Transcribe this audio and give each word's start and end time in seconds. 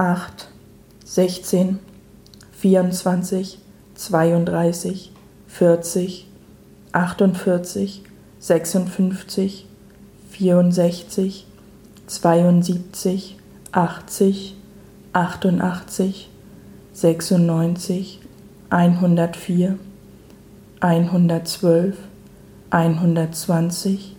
acht, 0.00 0.48
sechzehn, 1.04 1.78
vierundzwanzig, 2.52 3.58
zweiunddreißig, 3.94 5.12
vierzig, 5.46 6.26
achtundvierzig, 6.92 8.02
sechsundfünfzig, 8.38 9.66
vierundsechzig, 10.30 11.46
zweiundsiebzig, 12.06 13.36
achtzig, 13.72 14.56
achtundachtzig, 15.12 16.30
sechsundneunzig, 16.94 18.20
einhundertvier, 18.70 19.78
einhundertzwölf, 20.80 21.98
einhundertzwanzig, 22.70 24.16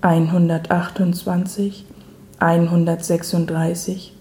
einhundertachtundzwanzig, 0.00 1.86
einhundertsechsunddreißig, 2.38 4.13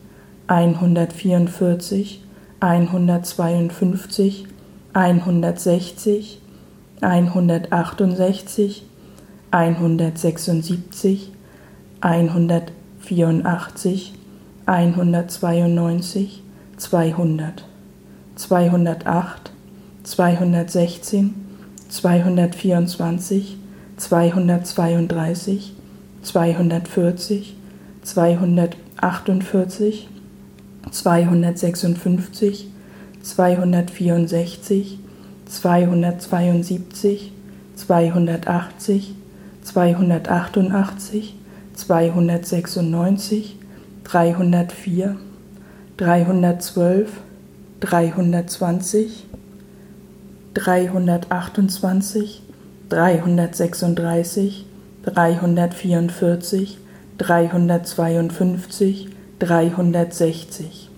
einhundertvierundvierzig, 0.47 2.23
einhundertzweiundfünfzig, 2.59 4.45
einhundertsechzig, 4.93 6.41
einhundertachtundsechzig, 7.01 8.83
einhundertsechsundsiebzig, 9.51 11.31
einhundertvierundachtzig, 12.01 14.13
einhundertzweiundneunzig, 14.65 16.41
zweihundert, 16.77 17.65
zweihundertacht, 18.35 19.51
zweihundertsechzehn, 20.03 21.35
zweihundertvierundzwanzig, 21.89 23.57
zweihundertzweiunddreißig, 23.97 25.73
zweihundertvierzig, 26.23 27.55
zweihundertachtundvierzig, 28.01 30.09
zweihundertsechsundfünfzig, 30.91 32.67
zweihundertvierundsechzig, 33.21 34.99
zweihundertzweiundsiebzig, 35.45 37.31
zweihundertachtzig, 37.75 39.15
zweihundertachtundachtzig, 39.63 41.35
zweihundertsechsundneunzig, 41.73 43.57
dreihundertvier, 44.03 45.15
dreihundertzwölf, 45.97 47.11
dreihundertzwanzig, 47.79 49.25
dreihundertachtundzwanzig, 50.53 52.41
dreihundertsechsunddreißig, 52.89 54.65
dreihundertvierundvierzig, 55.03 56.77
dreihundertzweiundfünfzig, 57.17 59.09
dreihundertsechzig, 59.43 60.89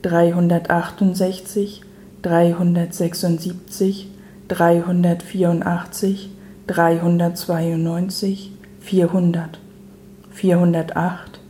dreihundertachtundsechzig, 0.00 1.82
dreihundertsechsundsiebzig, 2.22 4.08
dreihundertvierundachtzig, 4.48 6.30
dreihundertzweiundneunzig, 6.66 8.52
vierhundert, 8.80 9.58
vierhundertacht, 10.30 11.40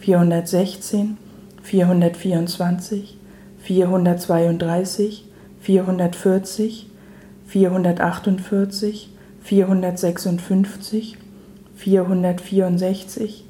vierhundertsechzehn, 0.00 1.16
vierhundertvierundzwanzig, 1.62 3.16
vierhundertzweiunddreißig, 3.60 5.26
vierhundertvierzig, 5.60 6.88
vierhundertachtundvierzig, 7.46 9.10
vierhundertsechsundfünfzig, 9.44 11.18
vierhundertvierundsechzig, 11.76 13.45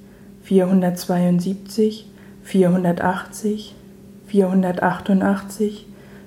vierhundertzweiundsiebzig, 0.47 2.06
vierhundertachtzig, 2.44 3.75
vierhundertachtundachtzig, 4.28 5.86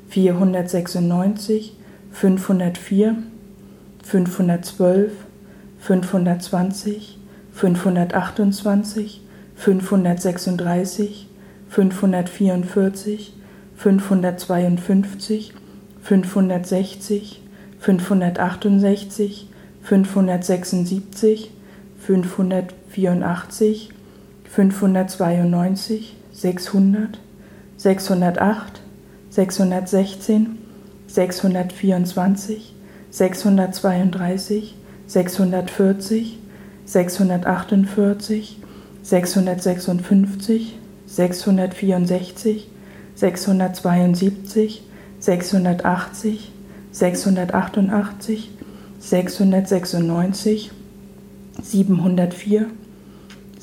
vierhundertsechsundneunzig, 0.10 1.74
fünfhundertvier, 2.12 3.16
fünfhundertzwölf, 4.04 5.14
fünfhundertzwanzig, 5.80 7.18
fünfhundertachtundzwanzig, 7.54 9.22
fünfhundertsechsunddreißig, 9.56 11.28
fünfhundertvierundvierzig, 11.70 13.34
fünfhundertzweiundfünfzig, 13.78 15.54
fünfhundertsechzig, 16.02 17.42
fünfhundertachtundsechzig, 17.80 19.48
fünfhundertsechsundsiebzig, 19.82 21.52
fünfhundertvierundachtzig, 22.00 23.92
fünfhundertzweiundneunzig, 24.50 26.16
sechshundert, 26.34 27.20
sechshundertacht, 27.78 28.82
sechshundertsechzehn, 29.30 30.58
sechshundertvierundzwanzig, 31.08 32.74
sechshundertzweiunddreißig, 33.12 34.76
sechshundertvierzig, 35.08 36.40
sechshundertachtundvierzig, 36.86 38.58
sechshundertsechsundfünfzig, 39.04 40.76
sechshundertvierundsechzig, 41.06 42.68
sechshundertzweiundsiebzig, 43.16 44.84
sechshundertachtzig, 45.20 46.52
sechshundertachtundachtzig, 46.92 48.50
sechshundertsechsundneunzig, 49.00 50.72
siebenhundertvier, 51.62 52.68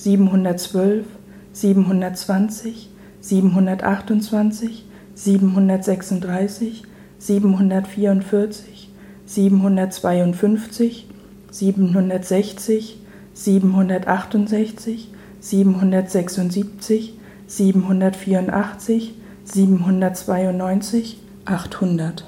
siebenhundertzwölf, 0.06 1.04
siebenhundertzwanzig, 1.52 2.90
siebenhundertachtundzwanzig, 3.20 4.84
siebenhundertsechsunddreißig, 5.16 6.84
siebenhundertvierundvierzig, 7.18 8.88
siebenhundertzweiundfünfzig, 9.24 11.08
siebenhundertsechzig, 11.50 13.00
siebenhundertachtundsechzig, 13.34 15.08
siebenhundertsechsundsiebzig, 15.40 17.14
siebenhundertvierundachtzig, 17.48 19.12
siebenhundertzweiundneunzig, 19.42 21.18
achthundert 21.46 22.24